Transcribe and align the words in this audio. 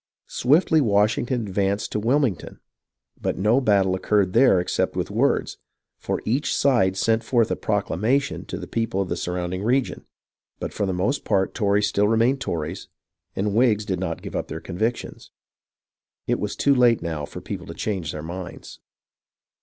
Swiftly 0.25 0.81
Washington 0.81 1.47
ad 1.47 1.53
vanced 1.53 1.89
to 1.89 1.99
Wilmington, 1.99 2.59
but 3.21 3.37
no 3.37 3.61
battle 3.61 3.93
occurred 3.93 4.33
there 4.33 4.59
except 4.59 4.95
with 4.95 5.11
words, 5.11 5.59
for 5.99 6.23
each 6.25 6.55
side 6.57 6.97
sent 6.97 7.23
forth 7.23 7.51
a" 7.51 7.55
proclamation" 7.55 8.43
to 8.47 8.57
the 8.57 8.65
people 8.65 8.99
of 9.01 9.09
the 9.09 9.15
surrounding 9.15 9.61
region. 9.61 10.07
But 10.59 10.73
for 10.73 10.87
the 10.87 10.91
most 10.91 11.23
part 11.23 11.53
Tories 11.53 11.85
still 11.85 12.07
remained 12.07 12.41
Tories, 12.41 12.87
and 13.35 13.45
the 13.45 13.51
Whigs 13.51 13.85
did 13.85 13.99
not 13.99 14.23
BRANDYWINE 14.23 14.39
AND 14.39 14.47
GERMANTOWN 14.47 14.63
21 14.63 14.87
5 14.87 14.87
give 14.87 14.89
up 14.89 14.91
their 14.97 15.01
convictions. 15.05 15.31
It 16.25 16.39
was 16.39 16.55
too 16.55 16.73
late 16.73 17.03
now 17.03 17.23
for 17.27 17.39
people 17.39 17.67
to 17.67 17.75
change 17.75 18.11
their 18.11 18.23
minds. 18.23 18.79